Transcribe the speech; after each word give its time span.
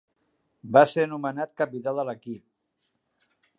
Va 0.77 0.81
ser 0.93 1.05
nomenat 1.11 1.53
capità 1.63 1.95
de 2.01 2.07
l'equip. 2.09 2.43